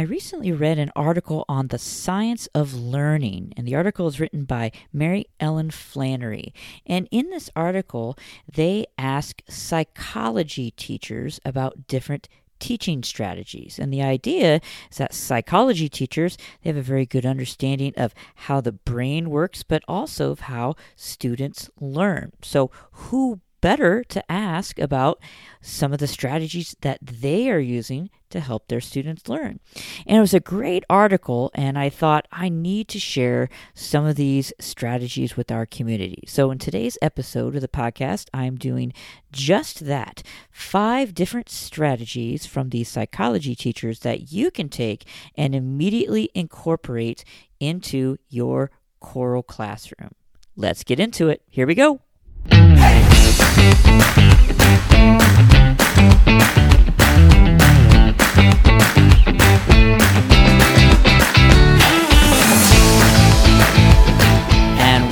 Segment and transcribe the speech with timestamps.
[0.00, 4.44] I recently read an article on the science of learning, and the article is written
[4.44, 6.54] by Mary Ellen Flannery.
[6.86, 8.16] And in this article,
[8.50, 13.78] they ask psychology teachers about different teaching strategies.
[13.78, 18.62] And the idea is that psychology teachers they have a very good understanding of how
[18.62, 22.32] the brain works, but also of how students learn.
[22.40, 25.20] So who better to ask about
[25.60, 29.60] some of the strategies that they are using to help their students learn.
[30.06, 34.16] And it was a great article, and I thought I need to share some of
[34.16, 36.24] these strategies with our community.
[36.26, 38.92] So, in today's episode of the podcast, I'm doing
[39.32, 45.06] just that five different strategies from these psychology teachers that you can take
[45.36, 47.24] and immediately incorporate
[47.58, 48.70] into your
[49.00, 50.14] choral classroom.
[50.56, 51.42] Let's get into it.
[51.48, 52.00] Here we go.
[52.48, 52.80] And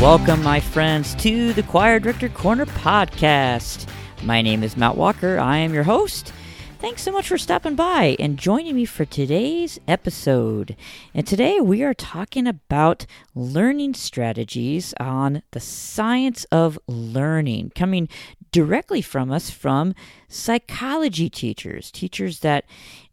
[0.00, 3.86] welcome, my friends, to the Choir Director Corner podcast.
[4.22, 5.38] My name is Matt Walker.
[5.38, 6.32] I am your host.
[6.80, 10.76] Thanks so much for stopping by and joining me for today's episode.
[11.12, 18.08] And today we are talking about learning strategies on the science of learning, coming
[18.50, 19.94] directly from us from
[20.28, 22.64] psychology teachers, teachers that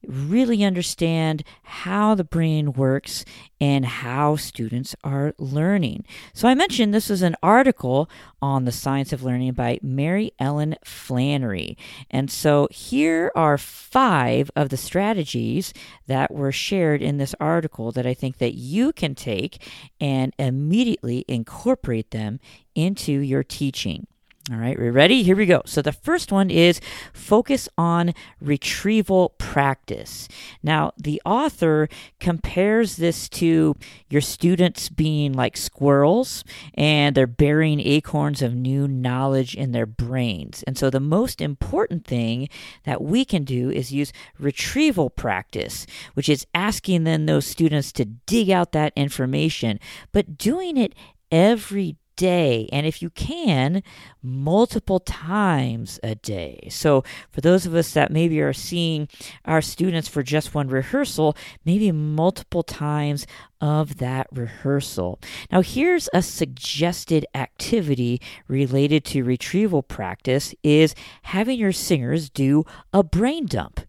[0.07, 3.25] really understand how the brain works
[3.59, 6.05] and how students are learning.
[6.33, 8.09] So, I mentioned this is an article
[8.41, 11.77] on the science of learning by Mary Ellen Flannery.
[12.11, 15.73] And so, here are five of the strategies
[16.07, 19.61] that were shared in this article that I think that you can take
[19.99, 22.39] and immediately incorporate them
[22.75, 24.07] into your teaching.
[24.51, 25.23] All right, we're ready?
[25.23, 25.63] Here we go.
[25.65, 26.79] So the first one is
[27.13, 30.27] focus on retrieval practice.
[30.61, 33.73] Now, the author compares this to
[34.07, 36.43] your students being like squirrels
[36.75, 40.61] and they're burying acorns of new knowledge in their brains.
[40.67, 42.47] And so the most important thing
[42.83, 48.05] that we can do is use retrieval practice, which is asking then those students to
[48.05, 49.79] dig out that information,
[50.11, 50.93] but doing it
[51.31, 53.83] every day, and if you can,
[54.21, 56.67] multiple times a day.
[56.71, 59.07] So, for those of us that maybe are seeing
[59.45, 63.27] our students for just one rehearsal, maybe multiple times
[63.61, 65.19] of that rehearsal.
[65.51, 73.03] Now, here's a suggested activity related to retrieval practice is having your singers do a
[73.03, 73.81] brain dump.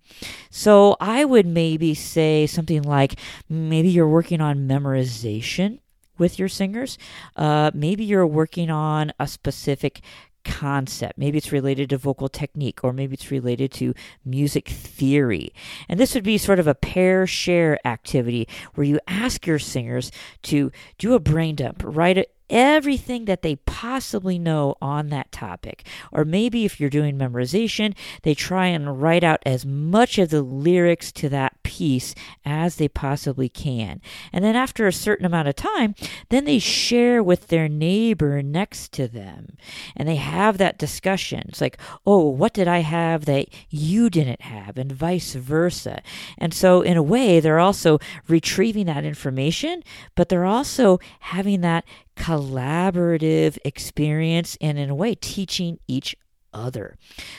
[0.51, 5.81] So, I would maybe say something like maybe you're working on memorization
[6.19, 6.99] with your singers.
[7.37, 10.01] Uh, maybe you're working on a specific
[10.47, 11.19] concept.
[11.19, 13.95] Maybe it's related to vocal technique, or maybe it's related to
[14.25, 15.53] music theory.
[15.89, 20.13] And this would be sort of a pair share activity where you ask your singers
[20.45, 25.87] to do a brain dump, write it everything that they possibly know on that topic.
[26.13, 30.43] Or maybe if you're doing memorization, they try and write out as much of the
[30.43, 32.15] lyrics to that piece
[32.45, 34.01] as they possibly can.
[34.33, 35.95] And then after a certain amount of time,
[36.29, 39.57] then they share with their neighbor next to them.
[39.97, 41.45] And they have that discussion.
[41.49, 44.79] It's like, oh, what did I have that you didn't have?
[44.79, 46.03] And vice versa.
[46.39, 47.99] And so, in a way, they're also
[48.29, 49.83] retrieving that information,
[50.15, 51.85] but they're also having that
[52.17, 56.17] collaborative experience and, in a way, teaching each
[56.53, 56.97] other.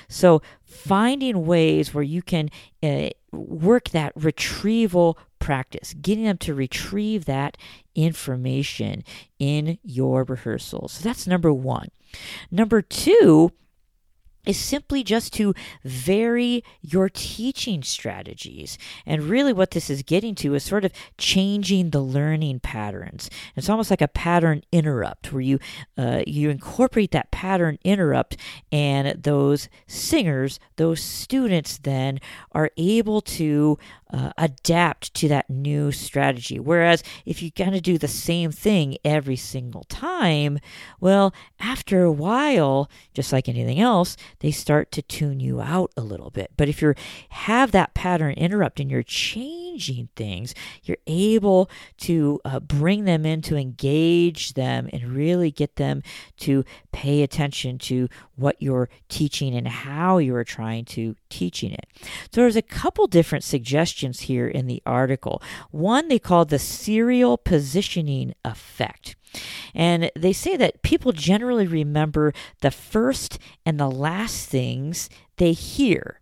[0.08, 2.50] So, finding ways where you can
[2.84, 7.58] uh, work that retrieval practice, getting them to retrieve that
[7.96, 9.04] information
[9.40, 10.94] in your rehearsals.
[10.94, 11.90] So, that's number one.
[12.52, 13.52] Number two,
[14.48, 15.54] is simply just to
[15.84, 18.78] vary your teaching strategies.
[19.06, 23.30] And really, what this is getting to is sort of changing the learning patterns.
[23.56, 25.60] It's almost like a pattern interrupt, where you
[25.98, 28.38] uh, you incorporate that pattern interrupt,
[28.72, 32.20] and those singers, those students, then
[32.54, 33.78] are able to
[34.14, 36.60] uh, adapt to that new strategy.
[36.60, 40.60] Whereas if you kind of do the same thing every single time,
[41.02, 46.02] well, after a while, just like anything else, they start to tune you out a
[46.02, 46.52] little bit.
[46.56, 46.94] But if you
[47.30, 50.54] have that pattern interrupt and you're changing things,
[50.84, 51.70] you're able
[52.00, 56.04] to uh, bring them in to engage them and really get them
[56.38, 61.86] to pay attention to what you're teaching and how you are trying to teaching it.
[62.32, 65.42] So there's a couple different suggestions here in the article.
[65.72, 69.17] One they call the serial positioning effect.
[69.74, 76.22] And they say that people generally remember the first and the last things they hear.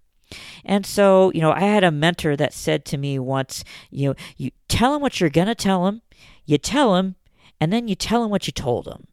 [0.64, 4.16] And so, you know, I had a mentor that said to me once, you know,
[4.38, 6.02] you tell them what you're going to tell them,
[6.46, 7.16] you tell them,
[7.62, 9.08] and then you tell them what you told them.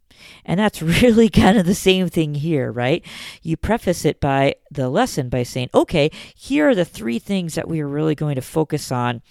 [0.45, 3.05] And that's really kind of the same thing here, right?
[3.43, 7.69] You preface it by the lesson by saying, okay, here are the three things that
[7.69, 9.23] we are really going to focus on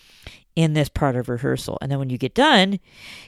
[0.55, 1.77] in this part of rehearsal.
[1.81, 2.79] And then when you get done,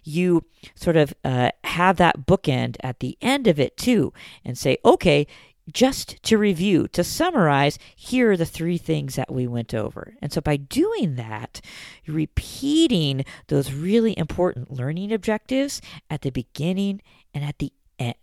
[0.03, 0.43] you
[0.75, 5.27] sort of uh, have that bookend at the end of it too and say, okay,
[5.71, 10.15] just to review, to summarize, here are the three things that we went over.
[10.21, 11.61] And so by doing that,
[12.05, 17.01] repeating those really important learning objectives at the beginning
[17.33, 18.15] and at the end.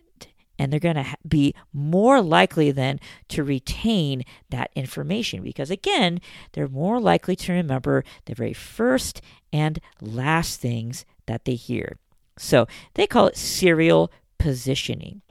[0.61, 6.21] And they're going to be more likely then to retain that information because, again,
[6.53, 9.23] they're more likely to remember the very first
[9.55, 11.97] and last things that they hear.
[12.37, 15.23] So they call it serial positioning.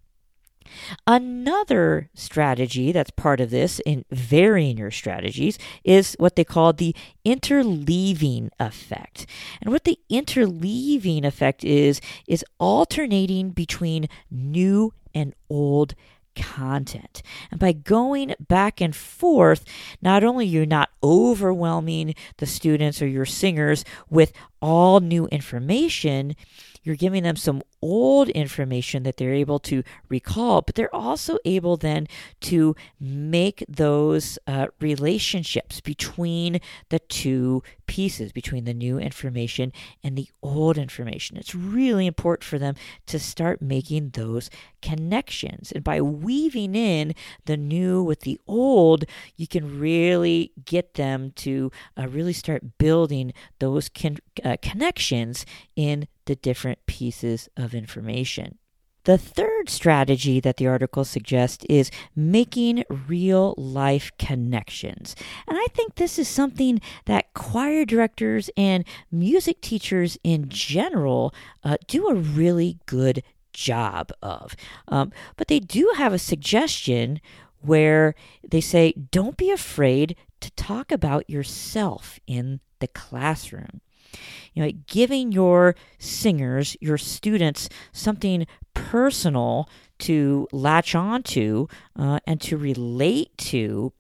[1.07, 6.95] Another strategy that's part of this in varying your strategies is what they call the
[7.25, 9.25] interleaving effect.
[9.61, 15.95] And what the interleaving effect is, is alternating between new and old
[16.35, 17.21] content.
[17.51, 19.65] And by going back and forth,
[20.01, 24.31] not only you're not overwhelming the students or your singers with
[24.61, 26.35] all new information,
[26.83, 31.77] you're giving them some old information that they're able to recall, but they're also able
[31.77, 32.07] then
[32.41, 36.59] to make those uh, relationships between
[36.89, 39.71] the two pieces, between the new information
[40.03, 41.37] and the old information.
[41.37, 42.75] It's really important for them
[43.07, 44.49] to start making those
[44.81, 45.71] connections.
[45.71, 47.13] And by weaving in
[47.45, 49.05] the new with the old,
[49.37, 56.07] you can really get them to uh, really start building those con- uh, connections in
[56.29, 58.59] the different pieces of information.
[59.05, 65.15] The third strategy that the article suggests is making real life connections.
[65.47, 71.33] And I think this is something that choir directors and music teachers in general
[71.63, 74.55] uh, do a really good job of.
[74.87, 77.21] Um, but they do have a suggestion
[77.61, 78.13] where
[78.47, 83.81] they say, don't be afraid to talk about yourself in the classroom.
[84.53, 89.69] You know, giving your singers, your students, something personal
[89.99, 93.93] to latch onto uh, and to relate to,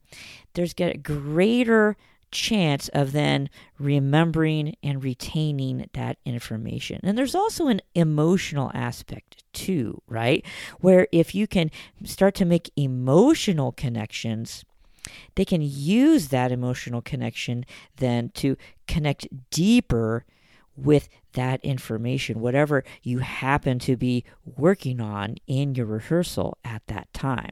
[0.53, 1.97] there's get a greater
[2.31, 6.99] chance of then remembering and retaining that information.
[7.03, 10.45] And there's also an emotional aspect too, right?
[10.79, 11.71] Where if you can
[12.03, 14.63] start to make emotional connections,
[15.35, 17.65] they can use that emotional connection
[17.97, 18.57] then to
[18.89, 20.25] connect deeper
[20.75, 24.23] with that information, whatever you happen to be
[24.57, 27.51] working on in your rehearsal at that time.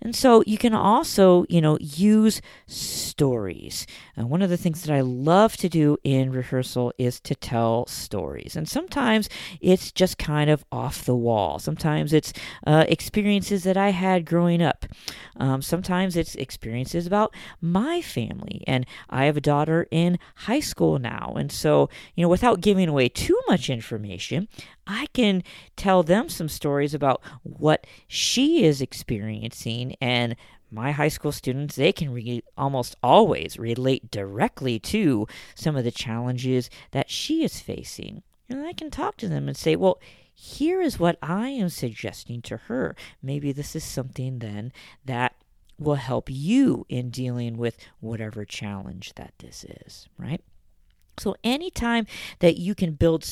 [0.00, 3.86] And so you can also, you know, use stories.
[4.16, 7.86] And one of the things that I love to do in rehearsal is to tell
[7.86, 8.56] stories.
[8.56, 9.28] And sometimes
[9.60, 11.58] it's just kind of off the wall.
[11.58, 12.32] Sometimes it's
[12.66, 14.86] uh, experiences that I had growing up.
[15.36, 18.62] Um, sometimes it's experiences about my family.
[18.66, 21.34] And I have a daughter in high school now.
[21.36, 24.48] And so, you know, without giving away too much information,
[24.86, 25.42] I can
[25.76, 30.36] tell them some stories about what she is experiencing and
[30.70, 35.90] my high school students they can re- almost always relate directly to some of the
[35.90, 40.00] challenges that she is facing and i can talk to them and say well
[40.34, 42.96] here is what i am suggesting to her.
[43.22, 44.72] Maybe this is something then
[45.04, 45.34] that
[45.78, 50.40] will help you in dealing with whatever challenge that this is right?
[51.18, 52.06] So anytime
[52.40, 53.24] that you can build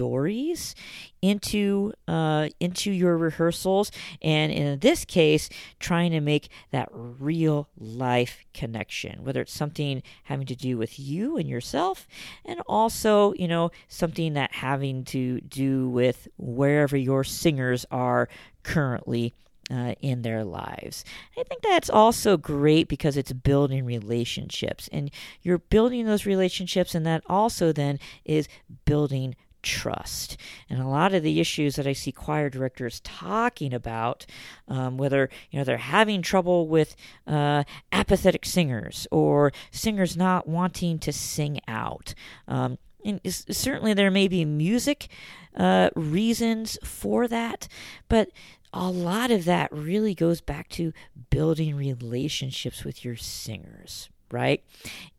[0.00, 0.74] stories
[1.20, 3.92] into uh, into your rehearsals
[4.22, 10.46] and in this case trying to make that real life connection whether it's something having
[10.46, 12.08] to do with you and yourself
[12.46, 18.26] and also you know something that having to do with wherever your singers are
[18.62, 19.34] currently
[19.70, 21.04] uh, in their lives.
[21.38, 25.10] I think that's also great because it's building relationships and
[25.42, 28.48] you're building those relationships, and that also then is
[28.84, 30.36] building trust.
[30.68, 34.26] And a lot of the issues that I see choir directors talking about,
[34.68, 40.98] um, whether you know they're having trouble with uh, apathetic singers or singers not wanting
[41.00, 42.14] to sing out.
[42.48, 45.08] Um, and certainly there may be music
[45.56, 47.66] uh, reasons for that,
[48.08, 48.28] but
[48.72, 50.92] a lot of that really goes back to
[51.30, 54.64] building relationships with your singers right?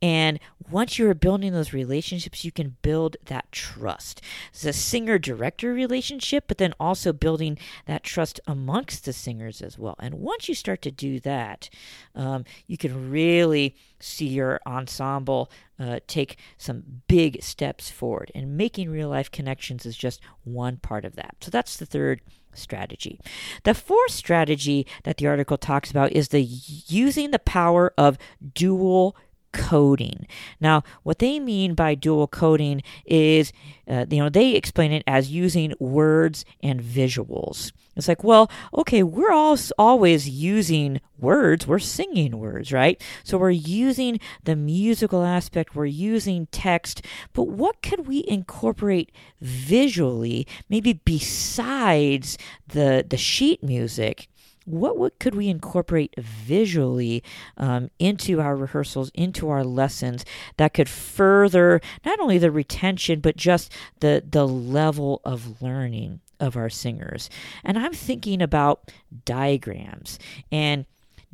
[0.02, 0.40] And
[0.70, 4.22] once you are building those relationships, you can build that trust.
[4.52, 9.78] It's a singer director relationship, but then also building that trust amongst the singers as
[9.78, 9.96] well.
[10.00, 11.70] And once you start to do that,
[12.16, 18.32] um, you can really see your ensemble uh, take some big steps forward.
[18.34, 21.36] And making real life connections is just one part of that.
[21.42, 22.22] So that's the third
[22.54, 23.20] strategy.
[23.64, 28.18] The fourth strategy that the article talks about is the using the power of
[28.54, 29.16] dual
[29.54, 30.28] coding.
[30.60, 33.54] Now, what they mean by dual coding is,
[33.88, 37.72] uh, you know, they explain it as using words and visuals.
[37.96, 41.68] It's like, well, okay, we're all always using words.
[41.68, 43.02] We're singing words, right?
[43.24, 50.48] So we're using the musical aspect, we're using text, but what could we incorporate visually,
[50.70, 54.30] maybe besides the the sheet music
[54.66, 57.24] what, what could we incorporate visually
[57.58, 60.24] um, into our rehearsals, into our lessons
[60.58, 66.56] that could further not only the retention, but just the, the level of learning of
[66.56, 67.30] our singers?
[67.64, 68.92] And I'm thinking about
[69.26, 70.20] diagrams
[70.52, 70.86] and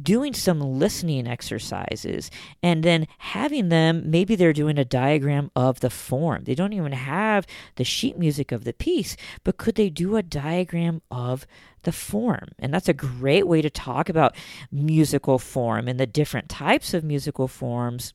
[0.02, 2.30] doing some listening exercises
[2.62, 6.44] and then having them maybe they're doing a diagram of the form.
[6.44, 10.24] They don't even have the sheet music of the piece but could they do a
[10.24, 11.48] diagram of
[11.84, 12.50] the form?
[12.60, 14.36] And that's a great way to talk about
[14.72, 18.14] musical form and the different types of musical forms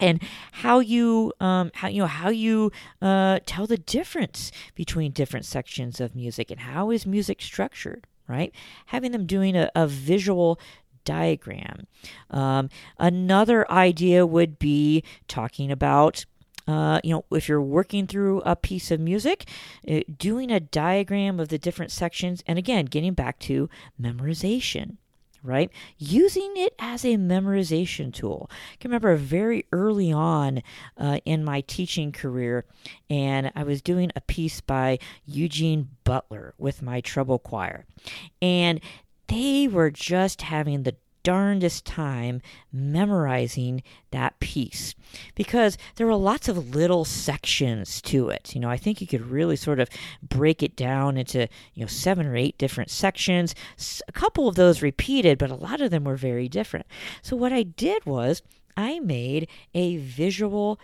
[0.00, 0.20] and
[0.52, 6.00] how you um, how you know how you uh, tell the difference between different sections
[6.00, 8.54] of music and how is music structured right?
[8.86, 10.58] Having them doing a, a visual
[11.04, 11.86] diagram.
[12.30, 12.68] Um,
[12.98, 16.24] another idea would be talking about
[16.66, 19.46] uh, you know, if you're working through a piece of music,
[19.88, 23.68] uh, doing a diagram of the different sections, and again, getting back to
[24.00, 24.96] memorization,
[25.42, 25.70] right?
[25.98, 28.50] Using it as a memorization tool.
[28.50, 30.62] I can remember very early on
[30.96, 32.64] uh, in my teaching career,
[33.10, 37.84] and I was doing a piece by Eugene Butler with my treble choir,
[38.40, 38.80] and
[39.34, 44.94] they were just having the darndest time memorizing that piece
[45.34, 48.54] because there were lots of little sections to it.
[48.54, 49.88] You know, I think you could really sort of
[50.22, 53.54] break it down into, you know, seven or eight different sections.
[54.06, 56.86] A couple of those repeated, but a lot of them were very different.
[57.22, 58.42] So what I did was
[58.76, 60.78] I made a visual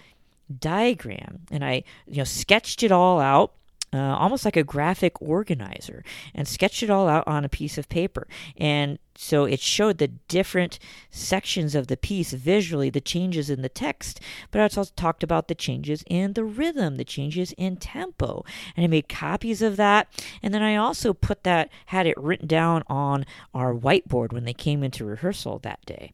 [0.58, 3.52] diagram and I, you know, sketched it all out
[3.92, 6.04] uh, almost like a graphic organizer,
[6.34, 8.28] and sketched it all out on a piece of paper.
[8.56, 10.78] And so it showed the different
[11.10, 14.20] sections of the piece visually, the changes in the text,
[14.50, 18.44] but I also talked about the changes in the rhythm, the changes in tempo.
[18.76, 20.08] And I made copies of that.
[20.42, 24.54] And then I also put that, had it written down on our whiteboard when they
[24.54, 26.12] came into rehearsal that day.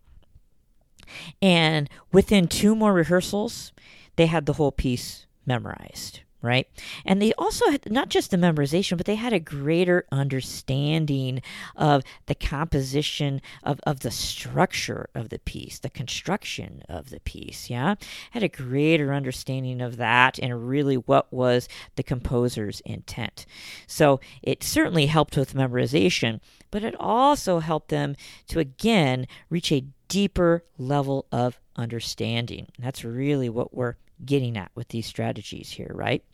[1.40, 3.72] And within two more rehearsals,
[4.16, 6.68] they had the whole piece memorized right?
[7.04, 11.42] And they also had not just the memorization, but they had a greater understanding
[11.74, 17.68] of the composition of, of the structure of the piece, the construction of the piece,
[17.68, 17.96] yeah?
[18.30, 23.46] Had a greater understanding of that and really what was the composer's intent.
[23.86, 28.16] So it certainly helped with memorization, but it also helped them
[28.48, 32.68] to again reach a deeper level of understanding.
[32.78, 36.24] That's really what we're getting at with these strategies here, right?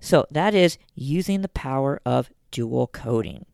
[0.00, 3.46] So that is using the power of dual coding.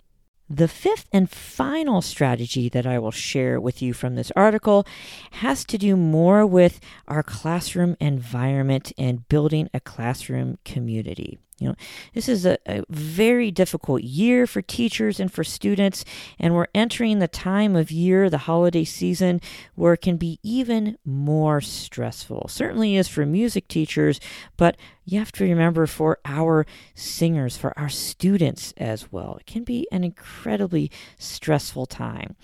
[0.51, 4.87] The fifth and final strategy that I will share with you from this article
[5.33, 11.39] has to do more with our classroom environment and building a classroom community.
[11.59, 11.75] You know,
[12.15, 16.05] this is a, a, very difficult year for teachers and for students,
[16.39, 19.41] and we're entering the time of year, the holiday season,
[19.75, 22.47] where it can be even more stressful.
[22.49, 24.21] Certainly is for music teachers,
[24.57, 29.39] but you have to remember for our singers, for our students as well.
[29.41, 32.37] It can be an incredibly stressful time.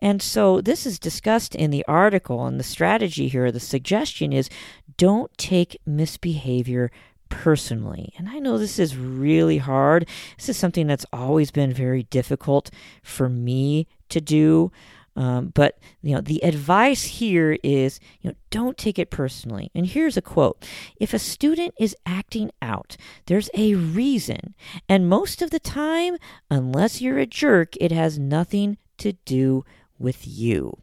[0.00, 4.48] And so this is discussed in the article, and the strategy here, the suggestion is
[4.96, 6.90] don't take misbehavior
[7.30, 8.12] personally.
[8.18, 10.06] And I know this is really hard.
[10.36, 12.70] This is something that's always been very difficult
[13.02, 14.70] for me to do.
[15.16, 19.70] Um, but you know, the advice here is, you know, don't take it personally.
[19.74, 20.64] And here's a quote:
[21.00, 22.96] If a student is acting out,
[23.26, 24.54] there's a reason,
[24.88, 26.16] and most of the time,
[26.48, 29.64] unless you're a jerk, it has nothing to do
[29.98, 30.78] with you.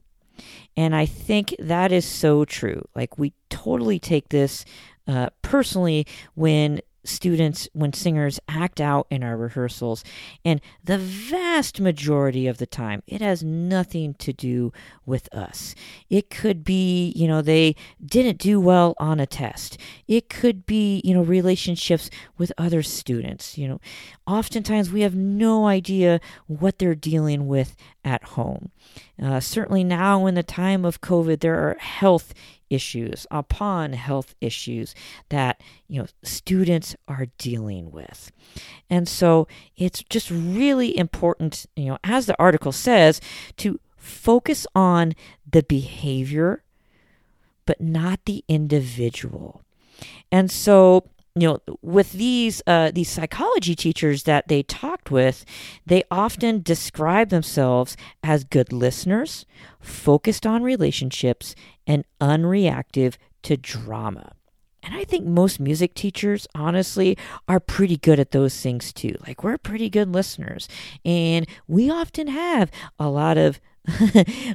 [0.76, 2.88] And I think that is so true.
[2.96, 4.66] Like we totally take this
[5.08, 10.04] uh, personally when students, when singers act out in our rehearsals,
[10.44, 14.72] and the vast majority of the time, it has nothing to do
[15.06, 15.74] with us.
[16.10, 19.78] It could be, you know, they didn't do well on a test.
[20.08, 23.58] It could be, you know, relationships with other students.
[23.58, 23.82] You know,
[24.26, 28.72] oftentimes we have no idea what they're dealing with at home.
[29.22, 32.34] Uh, certainly now, in the time of COVID, there are health
[32.70, 34.96] issues upon health issues
[35.30, 38.32] that you know students are dealing with.
[38.90, 43.22] And so it's just really important you know as the article says
[43.58, 45.14] to focus on
[45.50, 46.64] the behavior
[47.66, 49.62] but not the individual.
[50.32, 51.10] And so
[51.42, 55.46] you know with these uh, these psychology teachers that they talked with
[55.86, 59.46] they often describe themselves as good listeners
[59.80, 64.32] focused on relationships and unreactive to drama
[64.88, 67.18] and I think most music teachers, honestly,
[67.50, 69.16] are pretty good at those things too.
[69.28, 70.70] Like, we're pretty good listeners.
[71.04, 73.60] And we often have a lot of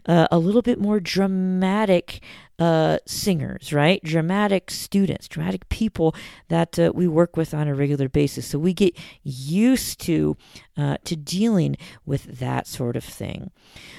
[0.07, 2.23] uh, a little bit more dramatic
[2.59, 4.03] uh, singers, right?
[4.03, 6.15] Dramatic students, dramatic people
[6.49, 8.47] that uh, we work with on a regular basis.
[8.47, 10.37] So we get used to
[10.79, 13.51] uh, to dealing with that sort of thing.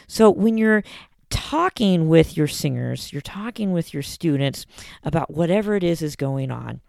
[0.07, 0.83] So when you're
[1.33, 4.67] talking with your singers, you're talking with your students
[5.03, 6.79] about whatever it is is going on.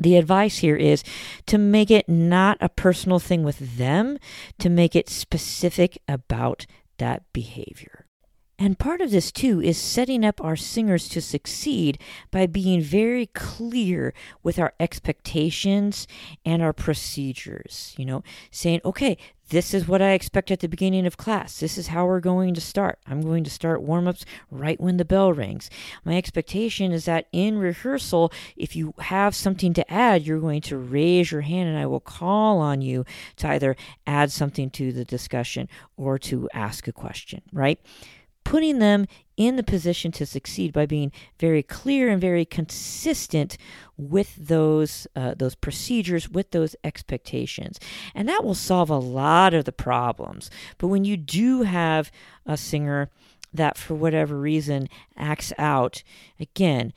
[0.00, 1.04] The advice here is
[1.46, 4.18] to make it not a personal thing with them,
[4.58, 6.64] to make it specific about
[6.96, 8.06] that behavior.
[8.58, 11.98] And part of this, too, is setting up our singers to succeed
[12.30, 16.06] by being very clear with our expectations
[16.44, 17.94] and our procedures.
[17.98, 19.18] You know, saying, okay,
[19.52, 21.60] this is what I expect at the beginning of class.
[21.60, 22.98] This is how we're going to start.
[23.06, 25.68] I'm going to start warm ups right when the bell rings.
[26.06, 30.78] My expectation is that in rehearsal, if you have something to add, you're going to
[30.78, 33.04] raise your hand and I will call on you
[33.36, 35.68] to either add something to the discussion
[35.98, 37.78] or to ask a question, right?
[38.44, 39.06] Putting them
[39.36, 43.56] in the position to succeed by being very clear and very consistent
[43.96, 47.80] with those uh, those procedures with those expectations.
[48.14, 50.50] And that will solve a lot of the problems.
[50.78, 52.10] But when you do have
[52.46, 53.10] a singer
[53.54, 56.02] that for whatever reason acts out
[56.40, 56.92] again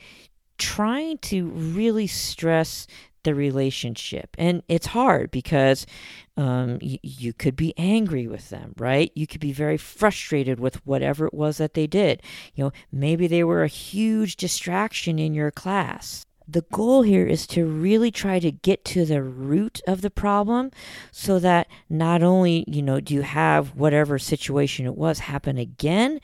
[0.58, 2.88] trying to really stress
[3.26, 4.36] the relationship.
[4.38, 5.86] And it's hard because
[6.38, 9.12] um, y- you could be angry with them, right?
[9.16, 12.22] You could be very frustrated with whatever it was that they did.
[12.56, 17.48] You know, maybe they were a huge distraction in your class the goal here is
[17.48, 20.72] to really try to get to the root of the problem
[21.12, 26.20] so that not only you know do you have whatever situation it was happen again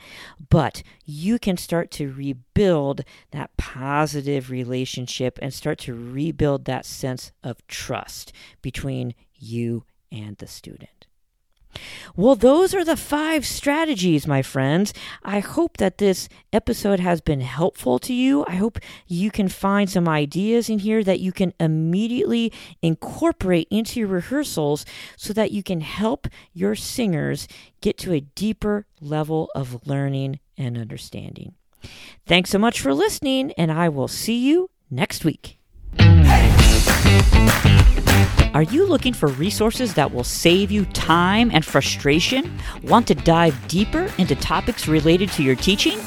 [0.48, 7.32] but you can start to rebuild that positive relationship and start to rebuild that sense
[7.42, 11.01] of trust between you and the student
[12.16, 14.92] well, those are the five strategies, my friends.
[15.22, 18.44] I hope that this episode has been helpful to you.
[18.46, 24.00] I hope you can find some ideas in here that you can immediately incorporate into
[24.00, 24.84] your rehearsals
[25.16, 27.48] so that you can help your singers
[27.80, 31.54] get to a deeper level of learning and understanding.
[32.26, 35.58] Thanks so much for listening, and I will see you next week.
[38.54, 42.58] Are you looking for resources that will save you time and frustration?
[42.82, 45.98] Want to dive deeper into topics related to your teaching?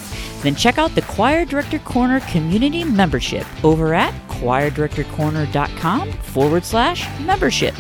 [0.42, 7.74] Then check out the Choir Director Corner community membership over at choirdirectorcorner.com forward slash membership.